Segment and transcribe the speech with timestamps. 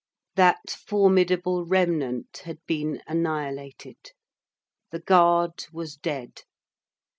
[0.35, 3.99] That formidable remnant had been annihilated;
[4.89, 6.41] the Guard was dead.